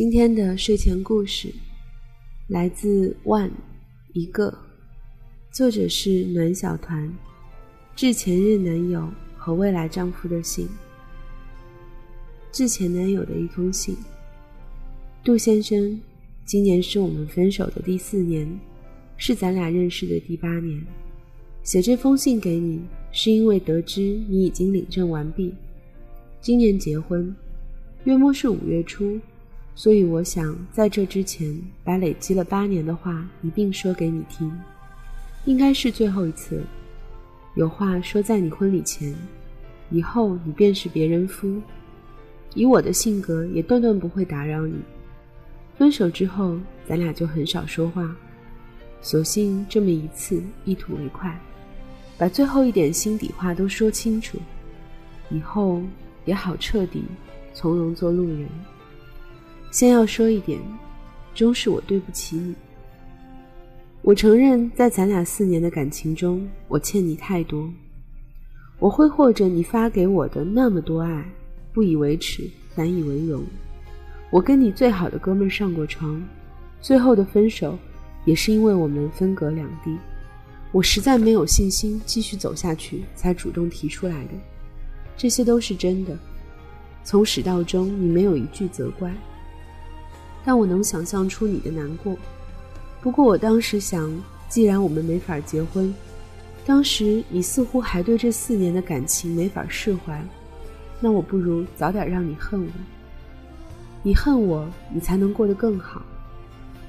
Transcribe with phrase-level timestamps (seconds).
[0.00, 1.52] 今天的睡前故事
[2.46, 3.50] 来自万
[4.12, 4.56] 一个，
[5.50, 7.12] 作者是暖小团，
[7.96, 10.68] 致前任男友和未来丈夫的信，
[12.52, 13.96] 致前男友的一封信。
[15.24, 16.00] 杜先生，
[16.44, 18.48] 今年是我们分手的第四年，
[19.16, 20.80] 是咱俩认识的第八年。
[21.64, 22.80] 写这封信给你，
[23.10, 25.52] 是因为得知你已经领证完毕，
[26.40, 27.34] 今年结婚，
[28.04, 29.18] 约莫是五月初。
[29.78, 34.52] 所以我想在这之前，把累积了八年的话一并说给你听，
[35.44, 36.60] 应该是最后一次。
[37.54, 39.14] 有话说在你婚礼前，
[39.90, 41.62] 以后你便是别人夫。
[42.54, 44.74] 以我的性格，也断断不会打扰你。
[45.76, 48.16] 分手之后，咱俩就很少说话，
[49.00, 51.40] 索性这么一次一吐为快，
[52.16, 54.38] 把最后一点心底话都说清楚，
[55.30, 55.80] 以后
[56.24, 57.04] 也好彻底
[57.54, 58.48] 从容做路人。
[59.70, 60.60] 先要说一点，
[61.34, 62.54] 终是我对不起你。
[64.02, 67.70] 我承认，在咱俩四年的感情中，我欠你太多。
[68.78, 71.24] 我挥霍着你发给我的那么多爱，
[71.72, 73.42] 不以为耻，反以为荣。
[74.30, 76.22] 我跟你最好的哥们上过床，
[76.80, 77.78] 最后的分手，
[78.24, 79.96] 也是因为我们分隔两地。
[80.70, 84.30] 我实在没有信心继续走下去，才主动提出来的。
[85.16, 86.16] 这些都是真的。
[87.04, 89.12] 从始到终，你没有一句责怪。
[90.48, 92.16] 但我能想象出你的难过。
[93.02, 94.10] 不过我当时想，
[94.48, 95.94] 既然我们没法结婚，
[96.64, 100.24] 当时你似乎还对这四年的感情没法释怀，
[101.00, 102.70] 那我不如早点让你恨我。
[104.02, 106.00] 你恨我，你才能过得更好。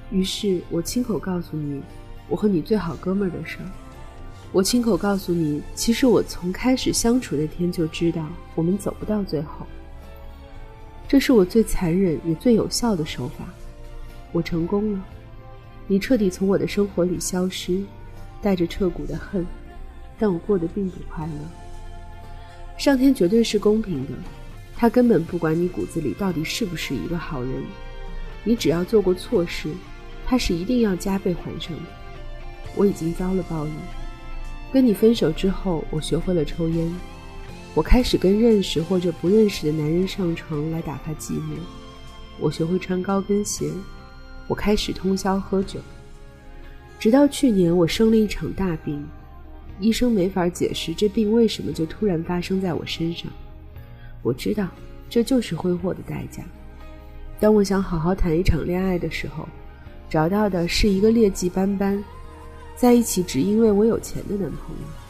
[0.10, 1.82] 于是我亲口告诉你，
[2.30, 3.66] 我和你最好哥们儿的事儿。
[4.54, 9.68] 我亲口告诉你，其实我从开始相处那天就知道，我们走不到最后。
[11.10, 13.44] 这是我最残忍也最有效的手法，
[14.32, 15.04] 我成功了。
[15.88, 17.82] 你彻底从我的生活里消失，
[18.44, 19.44] 带着彻骨的恨，
[20.20, 21.34] 但我过得并不快乐。
[22.78, 24.12] 上天绝对是公平的，
[24.76, 27.64] 他根本不管你骨子里到底是不是一个好人，
[28.44, 29.68] 你只要做过错事，
[30.28, 31.82] 他是一定要加倍还上的。
[32.76, 33.74] 我已经遭了报应。
[34.72, 36.88] 跟你分手之后，我学会了抽烟。
[37.76, 41.54] 我开始跟认识或者不认识的男人上床来打发寂寞。
[42.40, 43.70] 我学会穿高跟鞋。
[44.48, 45.80] 我开始通宵喝酒。
[47.00, 49.06] 直到去年，我生了一场大病，
[49.80, 53.32] 医生没法解释这病为什么就突然发生在我身上。
[54.24, 54.68] 我知道，
[55.10, 56.44] 这就是挥霍的代价。
[57.40, 59.48] 当我想好好谈一场恋爱的时候，
[60.10, 62.04] 找到的是一个劣迹斑斑，
[62.76, 65.09] 在一起只因为我有钱的男朋友。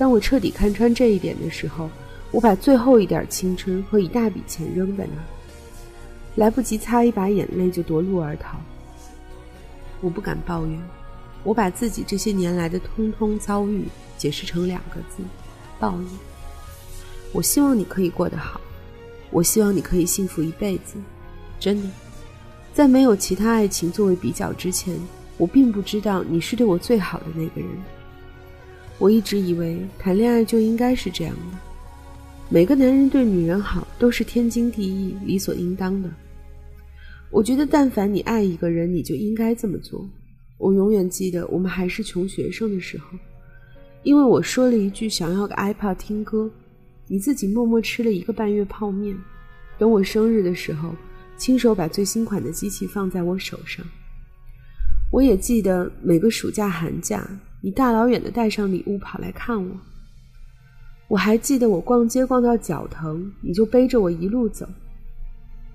[0.00, 1.90] 当我彻底看穿这一点的时候，
[2.30, 8.58] 我把最后一点青春和一大笔钱扔在那，来不及擦一把眼泪就夺路而逃。
[10.00, 10.80] 我不敢抱怨，
[11.44, 13.84] 我把自己这些年来的通通遭遇
[14.16, 15.22] 解释成两个字：
[15.78, 16.08] 报应。
[17.32, 18.58] 我希望你可以过得好，
[19.30, 20.94] 我希望你可以幸福一辈子。
[21.58, 21.88] 真的，
[22.72, 24.98] 在没有其他爱情作为比较之前，
[25.36, 27.68] 我并不知道你是对我最好的那个人。
[29.00, 31.58] 我一直以为谈恋爱就应该是这样的，
[32.50, 36.10] 每个男人对女人好都是天经地义、理所应当的。
[37.30, 40.06] 我觉得，但凡你爱一个人，你就应该这么做。
[40.58, 43.16] 我永远记得我们还是穷学生的时候，
[44.02, 46.50] 因为我说了一句想要个 iPad 听歌，
[47.06, 49.16] 你自己默默吃了一个半月泡面，
[49.78, 50.94] 等我生日的时候，
[51.38, 53.82] 亲手把最新款的机器放在我手上。
[55.10, 57.26] 我也记得每个暑假、寒假。
[57.62, 59.70] 你大老远的带上礼物跑来看我，
[61.08, 64.66] 我还记得我逛街逛到脚疼，你就背着我一路走。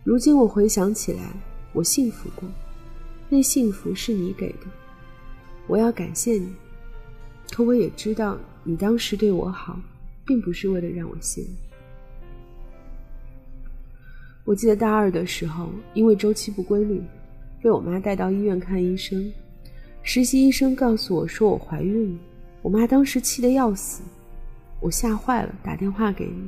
[0.03, 1.31] 如今我回想起来，
[1.73, 2.49] 我幸福过，
[3.29, 4.65] 那幸福是你给的，
[5.67, 6.51] 我要感谢你。
[7.51, 9.79] 可我也知道，你当时对我好，
[10.25, 11.51] 并不是为了让我幸福。
[14.43, 16.99] 我记得大二的时候，因为周期不规律，
[17.61, 19.31] 被我妈带到医院看医生。
[20.07, 22.19] 实习医生告诉我说我怀孕了，
[22.61, 24.03] 我妈当时气得要死，
[24.79, 26.47] 我吓坏了，打电话给你，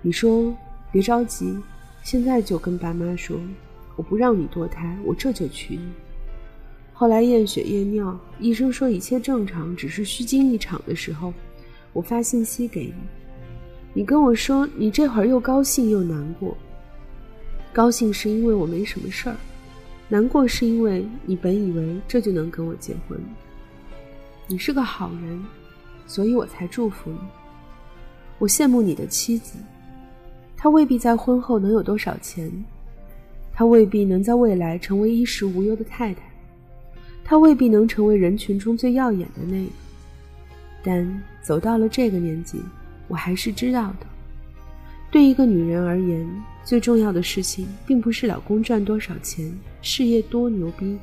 [0.00, 0.52] 你说
[0.90, 1.54] 别着急，
[2.02, 3.38] 现在就跟爸妈说，
[3.96, 5.90] 我不让你堕胎，我这就娶你。
[6.94, 11.34] 后来验血验尿，医生说一切正常，只是虚惊一场的时候，
[11.92, 12.94] 我发信息给你，
[13.92, 16.56] 你跟我说你这会儿又高兴又难过，
[17.74, 19.36] 高兴是因为我没什么事儿。
[20.12, 23.16] 难过是因为你本以为这就能跟我结婚，
[24.48, 25.40] 你是个好人，
[26.04, 27.18] 所以我才祝福你。
[28.40, 29.56] 我羡慕你的妻子，
[30.56, 32.50] 她未必在婚后能有多少钱，
[33.52, 36.22] 她未必能在未来成为衣食无忧的太太，
[37.22, 39.70] 她未必能成为人群中最耀眼的那个。
[40.82, 42.60] 但走到了这个年纪，
[43.06, 44.06] 我还是知道的。
[45.08, 46.28] 对一个女人而言，
[46.64, 50.98] 最重要的事情并不是老公赚多少钱、事业多牛逼，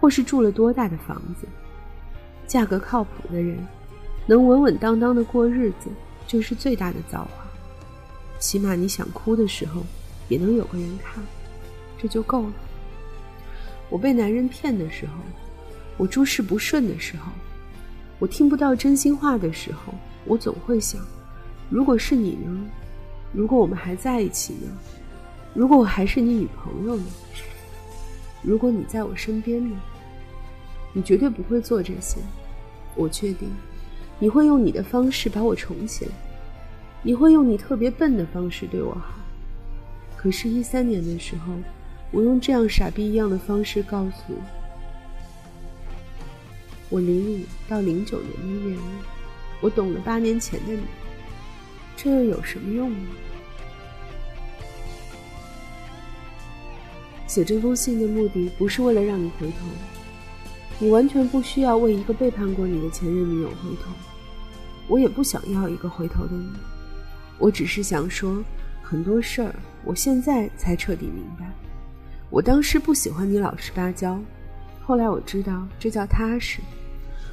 [0.00, 1.46] 或是住了多大的房子。
[2.46, 3.58] 嫁个靠谱的人，
[4.26, 5.88] 能稳稳当当的过日子，
[6.26, 7.30] 就是最大的造化。
[8.38, 9.82] 起码你想哭的时候，
[10.28, 11.22] 也能有个人看，
[11.98, 12.52] 这就够了。
[13.88, 15.12] 我被男人骗的时候，
[15.96, 17.30] 我诸事不顺的时候，
[18.18, 21.00] 我听不到真心话的时候，我总会想：
[21.70, 22.66] 如果是你呢？
[23.32, 24.70] 如果我们还在一起呢？
[25.54, 27.04] 如果我还是你女朋友呢？
[28.42, 29.76] 如果你在我身边呢？
[30.92, 32.18] 你绝对不会做这些，
[32.94, 33.48] 我确定，
[34.18, 36.10] 你会用你的方式把我宠起来，
[37.02, 39.14] 你会用你特别笨的方式对我好。
[40.16, 41.54] 可是，一三年的时候，
[42.10, 44.36] 我用这样傻逼一样的方式告诉你，
[46.90, 48.78] 我零五到零九年的月日，
[49.62, 50.82] 我懂了八年前的你。
[51.96, 53.08] 这又有什么用呢？
[57.32, 59.64] 写这封信的目的不是为了让你回头，
[60.78, 63.90] 你完全不需要为一个背叛过你的前任女友回头，
[64.86, 66.50] 我也不想要一个回头的你，
[67.38, 68.44] 我只是想说，
[68.82, 71.50] 很多事儿我现在才彻底明白。
[72.28, 74.20] 我当时不喜欢你老实巴交，
[74.82, 76.60] 后来我知道这叫踏实。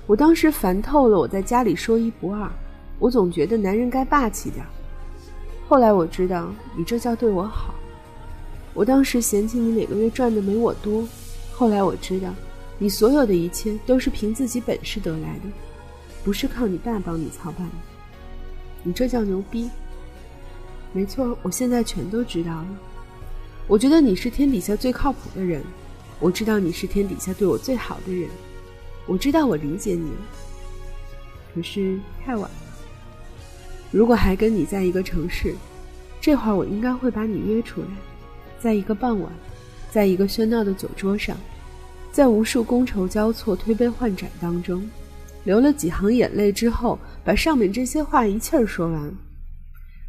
[0.07, 2.49] 我当时烦透了，我在家里说一不二。
[2.99, 4.65] 我总觉得男人该霸气点
[5.67, 7.73] 后来我知道你这叫对我好。
[8.73, 11.07] 我当时嫌弃你每个月赚的没我多，
[11.51, 12.33] 后来我知道，
[12.77, 15.49] 你所有的一切都是凭自己本事得来的，
[16.23, 17.75] 不是靠你爸帮你操办的。
[18.83, 19.69] 你这叫牛逼。
[20.93, 22.67] 没错，我现在全都知道了。
[23.67, 25.61] 我觉得你是天底下最靠谱的人，
[26.19, 28.29] 我知道你是天底下对我最好的人，
[29.05, 30.17] 我知道我理解你了。
[31.53, 32.57] 可是太晚了。
[33.91, 35.53] 如果还跟你在一个城市，
[36.21, 37.87] 这会儿我应该会把你约出来，
[38.59, 39.31] 在一个傍晚，
[39.89, 41.37] 在一个喧闹的酒桌上，
[42.11, 44.87] 在无数觥筹交错、推杯换盏当中，
[45.45, 49.11] 流了几行眼泪之后，把上面这些话一气儿说完。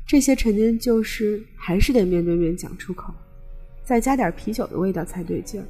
[0.06, 3.14] 这些陈年旧事还是得面对面讲出口，
[3.84, 5.64] 再加点啤酒的味道才对劲儿。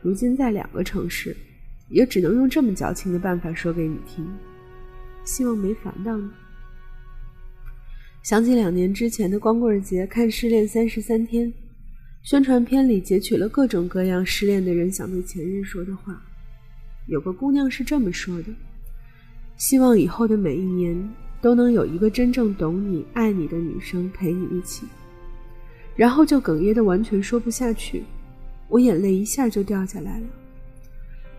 [0.00, 1.36] 如今在两个城市，
[1.90, 4.26] 也只能用这么矫情的办法说给你听，
[5.24, 6.30] 希望没烦到你。
[8.22, 11.46] 想起两年之前的光棍节看《失恋三十三天》，
[12.26, 16.20] 宣传片里截取了各种各样失恋的人想对前任说的话。
[17.06, 18.48] 有个姑娘是这么说的
[19.56, 21.08] ：“希望以后的每一年
[21.40, 24.86] 都能有一个真正懂你、爱你的女生陪你一起。”
[25.94, 28.02] 然后就哽咽的完全说不下去，
[28.66, 30.26] 我眼泪一下就掉下来了。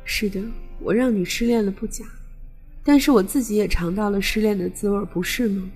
[0.06, 0.42] 是的，
[0.80, 2.06] 我让你失恋了不假，
[2.82, 5.70] 但是我自己也尝到了失恋的滋味，不是吗？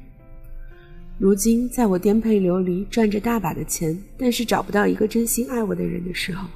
[1.22, 6.48] 如今，在我颠沛流离、赚着大把的钱，但是找不到一个真心爱我的人的时候；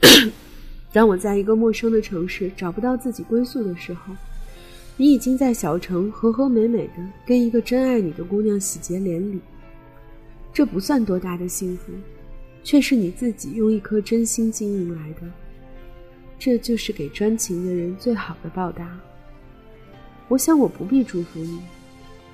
[0.94, 4.14] 当我在一个陌生的城市找不到自己归宿的时候，
[4.96, 9.38] 你已经在小城和和美美的跟一个真爱你的姑娘喜结连理。
[10.54, 11.92] 这不算多大的幸福，
[12.64, 15.30] 却是你自己用一颗真心经营来的。
[16.38, 18.98] 这就是给专情的人最好的报答。
[20.28, 21.60] 我想，我不必祝福你。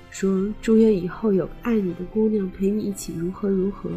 [0.09, 3.89] 说祝愿以后有爱你的姑娘陪你一起如何如何，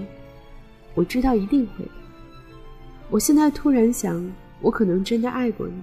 [0.95, 1.90] 我知道一定会的。
[3.11, 4.25] 我现在突然想，
[4.61, 5.75] 我可能真的爱过你，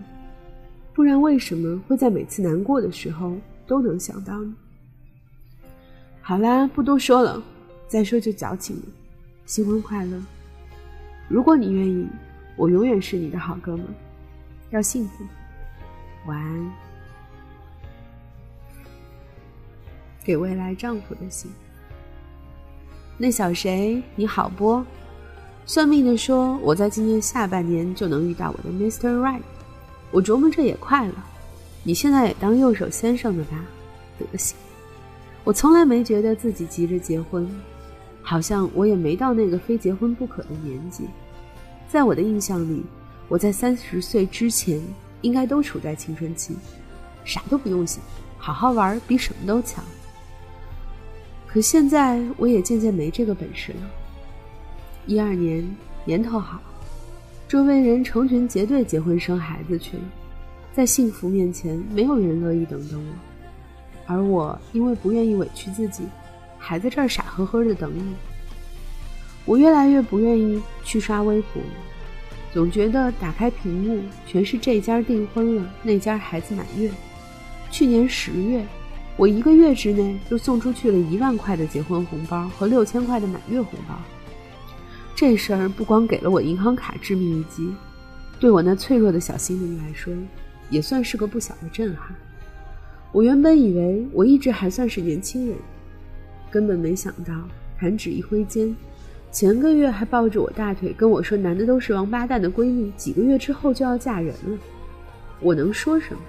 [0.93, 3.35] 不然为什么会在每次难过的时候
[3.67, 4.53] 都能想到你？
[6.21, 7.41] 好啦，不多说了，
[7.87, 8.83] 再说就矫情了。
[9.45, 10.21] 新婚快乐！
[11.27, 12.07] 如果你愿意，
[12.55, 13.85] 我永远是你的好哥们，
[14.69, 15.23] 要幸福。
[16.27, 16.88] 晚安。
[20.29, 21.49] 给未来丈夫的信。
[23.17, 24.85] 那小谁，你好不？
[25.65, 29.19] 算命的说我在今年下半年就能遇到我的 Mr.
[29.19, 29.41] Right。
[30.11, 31.15] 我琢磨着也快了，
[31.81, 33.59] 你现在也当右手先生的吧？
[34.19, 34.55] 德行，
[35.43, 37.49] 我从来没觉得自己急着结婚，
[38.21, 41.05] 好像我也没到那个非结婚不可的年纪。
[41.87, 42.83] 在我的印象里，
[43.27, 44.79] 我在三十岁之前
[45.21, 46.53] 应该都处在青春期，
[47.25, 47.99] 啥都不用想，
[48.37, 49.83] 好好玩比什么都强。
[51.51, 53.79] 可现在我也渐渐没这个本事了。
[55.07, 55.67] 一二年
[56.05, 56.61] 年头好，
[57.47, 60.03] 周围人成群结队结婚生孩子去了，
[60.75, 63.13] 在幸福面前，没有人乐意等等我，
[64.05, 66.03] 而我因为不愿意委屈自己，
[66.59, 68.13] 还在这儿傻呵呵的等你。
[69.45, 71.63] 我越来越不愿意去刷微博，
[72.53, 76.91] 总觉得打开屏幕全是这家订婚了，那家孩子满月。
[77.71, 78.63] 去年十月，
[79.19, 83.93] 我一个月之内就送出去了一万块的结婚红包和六千块的满月红包。
[85.13, 87.69] 这事儿不光给了我银行卡致命一击，
[88.39, 90.13] 对我那脆弱的小心灵来说，
[90.69, 92.15] 也算是个不小的震撼。
[93.11, 95.57] 我原本以为我一直还算是年轻人，
[96.49, 97.33] 根本没想到
[97.77, 98.73] 弹指一挥间。
[99.33, 104.57] 前个月还抱着我大腿跟我说“男的都是王八蛋”的闺蜜，几个月之后就要嫁人了。
[105.41, 106.21] 我能说什么？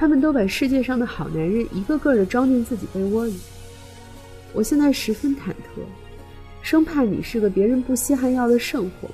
[0.00, 3.38] 他们都把世界上的好男人一个个的装进自己被窝里。
[4.54, 5.82] 我现在十分忐忑，
[6.62, 9.10] 生怕你是个别人不稀罕要的剩货，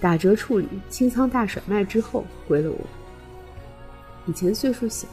[0.00, 2.78] 打折处理、清仓大甩卖之后归了我。
[4.26, 5.06] 以前岁数小，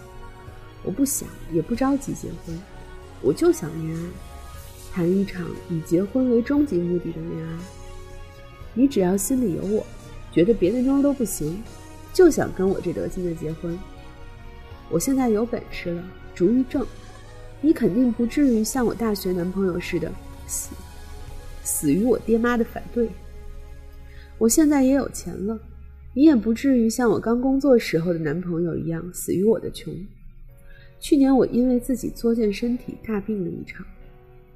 [0.82, 2.60] 我不想也不着急结婚，
[3.22, 4.04] 我就想恋爱。
[4.92, 7.58] 谈一场以结婚为终极目的的恋爱，
[8.74, 9.86] 你只要心里有我，
[10.32, 11.62] 觉得别的妞都不行，
[12.12, 13.78] 就想跟我这德行的结婚。
[14.90, 16.04] 我现在有本事了，
[16.36, 16.86] 主意正，
[17.62, 20.12] 你肯定不至于像我大学男朋友似的
[20.46, 20.76] 死
[21.64, 23.10] 死于我爹妈的反对。
[24.38, 25.58] 我现在也有钱了，
[26.14, 29.94] 你也不至于像我刚工作时候的男朋友一样死于我的穷。
[31.00, 33.86] 去年我因为自己作践身体大病了一场。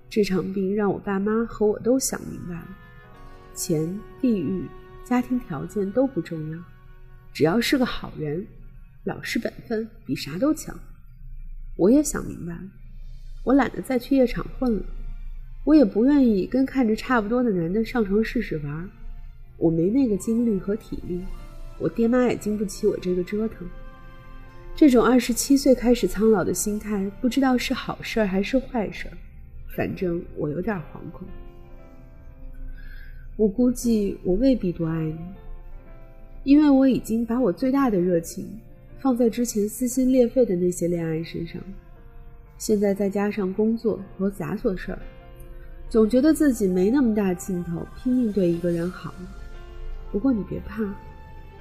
[0.09, 2.67] 这场病让我爸妈和我都想明白了：
[3.53, 4.63] 钱、地域、
[5.03, 6.57] 家庭条件都不重要，
[7.33, 8.45] 只要是个好人，
[9.07, 10.77] 老实本分比啥都强。
[11.77, 12.61] 我也想明白了，
[13.45, 14.83] 我懒得再去夜场混了，
[15.63, 18.89] 我也不愿意跟看着差不多的男的上床试试玩，
[19.57, 21.21] 我没那个精力和体力，
[21.79, 23.65] 我爹妈也经不起我这个折腾。
[24.75, 29.07] 这种二十七岁开始苍老的心态，不知道是好事还是坏事。
[29.75, 31.25] 反正我有点惶恐，
[33.37, 35.17] 我估计我未必多爱你，
[36.43, 38.59] 因为我已经把我最大的热情
[38.99, 41.61] 放在之前撕心裂肺的那些恋爱身上，
[42.57, 44.99] 现在再加上工作和杂琐事儿，
[45.89, 49.13] 总觉得自己没那么大劲头拼命对一个人好。
[50.11, 50.83] 不过你别怕，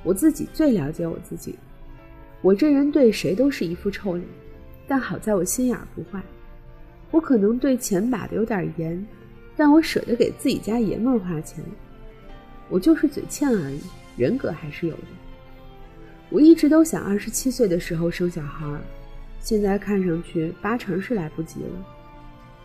[0.03, 1.55] 我自己最了解我自己，
[2.41, 4.27] 我这人对谁都是一副臭脸，
[4.89, 6.23] 但好在我心眼不坏。
[7.11, 9.07] 我可能对钱把的有点严，
[9.57, 11.63] 但我舍得给自己家爷们儿花钱。
[12.69, 13.81] 我就是嘴欠而已，
[14.17, 15.03] 人格还是有的。
[16.29, 18.67] 我一直都想二十七岁的时候生小孩，
[19.41, 21.87] 现在看上去八成是来不及了。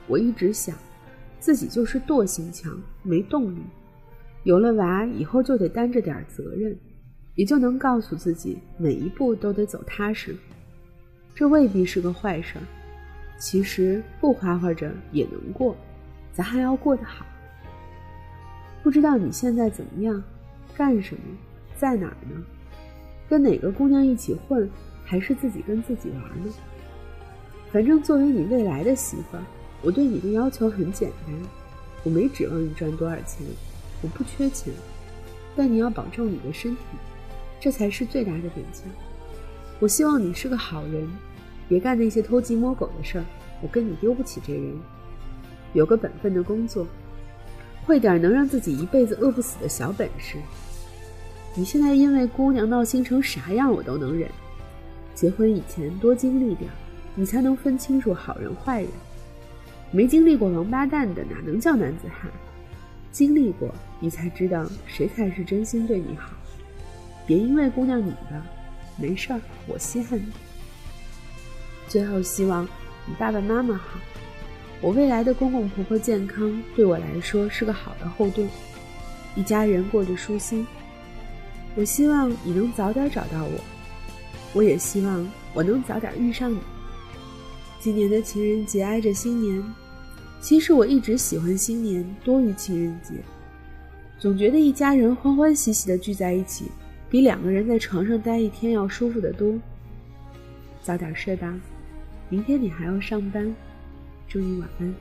[0.08, 0.75] 我一直想，
[1.39, 3.60] 自己就是惰性强，没动力。
[4.44, 6.75] 有了娃以后就得担着点责任，
[7.36, 10.36] 也就能告诉自己每一步都得走踏实。
[11.36, 12.62] 这未必是个坏事儿。
[13.38, 15.75] 其实不花花着也能过，
[16.34, 17.25] 咱还要过得好。
[18.82, 20.22] 不知道你现在怎么样，
[20.75, 21.22] 干什么，
[21.75, 22.44] 在哪儿呢？
[23.31, 24.69] 跟哪个姑娘一起混，
[25.05, 26.53] 还是自己跟自己玩呢？
[27.71, 29.43] 反正作为你未来的媳妇儿，
[29.81, 31.33] 我对你的要求很简单，
[32.03, 33.47] 我没指望你赚多少钱，
[34.01, 34.73] 我不缺钱，
[35.55, 36.81] 但你要保重你的身体，
[37.57, 38.91] 这才是最大的本钱。
[39.79, 41.09] 我希望你是个好人。
[41.69, 43.23] 别干那些偷鸡摸狗的事儿，
[43.61, 44.77] 我跟你丢不起这人。
[45.71, 46.85] 有个本分的工作，
[47.85, 50.35] 会点能让自己一辈子饿不死的小本事。
[51.53, 54.29] 你现在因为姑娘闹心成啥样，我都能忍。
[55.13, 56.72] 结婚以前多经历点，
[57.13, 58.89] 你才能分清楚好人坏人。
[59.91, 62.31] 没经历过王八蛋的，哪能叫男子汉？
[63.12, 66.31] 经历过，你才知道谁才是真心对你好。
[67.27, 68.41] 别因为姑娘你的，
[68.96, 70.31] 没事儿，我稀罕你。
[71.89, 72.63] 最后，希望
[73.05, 74.00] 你爸爸妈妈好，
[74.79, 78.48] 我未来的公公婆婆健康，对我来说是个好的后盾，
[79.36, 80.65] 一家人过得舒心。
[81.75, 83.51] 我希望你能早点找到我，
[84.53, 86.59] 我也希望我能早点遇上你。
[87.79, 89.63] 今年的情人节挨着新年，
[90.41, 93.13] 其实我一直喜欢新年多于情人节，
[94.19, 96.65] 总觉得一家人欢欢喜喜的聚在一起，
[97.09, 99.53] 比两个人在床上待一天要舒服得多。
[100.83, 101.57] 早点睡吧。
[102.29, 103.53] 明天你还要上班，
[104.27, 104.95] 祝你晚安。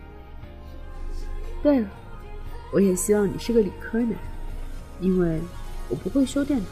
[1.62, 1.88] 对了，
[2.72, 4.14] 我也希望你是个理科男，
[5.00, 5.38] 因为
[5.90, 6.66] 我不会修电脑。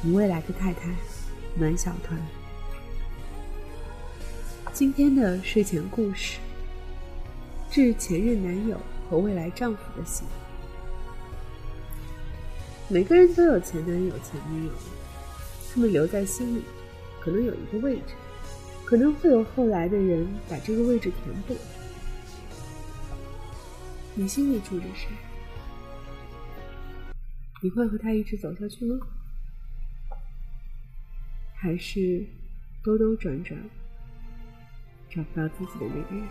[0.00, 0.94] 你未来的太太，
[1.56, 2.18] 暖小团。
[4.72, 6.38] 今天的睡前故事，
[7.68, 10.24] 致前任男友和未来丈夫的信。
[12.88, 14.72] 每个人都有前男友、前女友，
[15.74, 16.62] 他们留在心里，
[17.20, 18.14] 可能有一个位置。
[18.84, 21.56] 可能会有后来的人把这个位置填补。
[24.14, 25.08] 你心里住着谁？
[27.62, 28.98] 你会和他一直走下去吗？
[31.54, 32.24] 还是
[32.84, 33.58] 兜兜转转，
[35.08, 36.28] 找不到自己的那个人？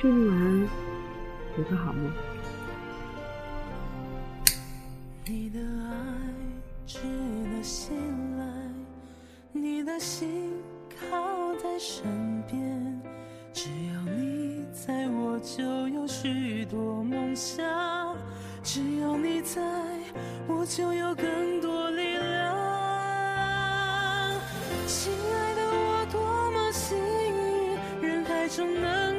[0.00, 0.68] 祝你晚安，
[1.58, 2.10] 有个好梦。
[5.26, 6.32] 你的爱
[6.86, 6.98] 值
[7.52, 7.96] 得信
[8.38, 8.44] 赖，
[9.52, 10.54] 你的心
[10.88, 13.02] 靠在身边，
[13.52, 17.69] 只要你在，我就有许多梦想。
[18.72, 19.60] 只有你在
[20.46, 22.54] 我就有更多力量，
[24.86, 26.20] 亲爱的，我多
[26.52, 29.09] 么幸运，人海中能。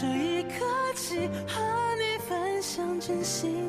[0.00, 1.62] 这一刻起，和
[1.96, 3.63] 你分享真心。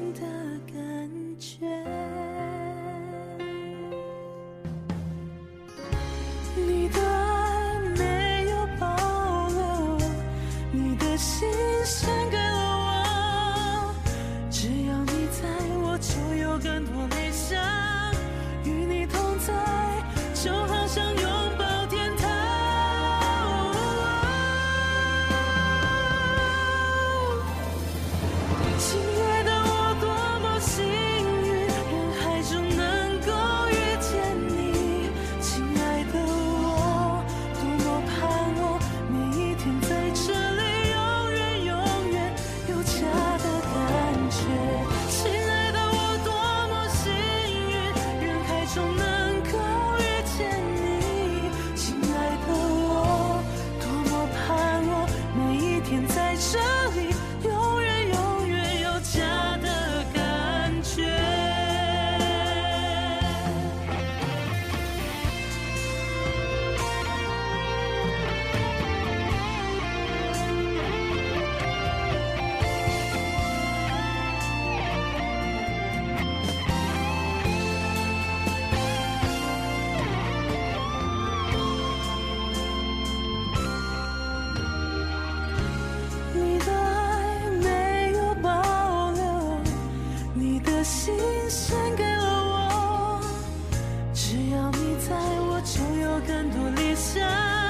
[94.45, 97.64] 只要你在我就有更多理想。